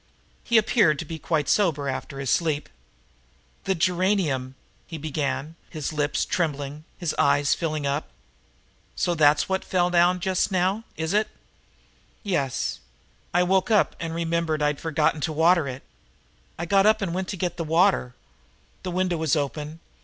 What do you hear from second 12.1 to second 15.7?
"Yes, I woke up, and I remembered I'd forgotten to water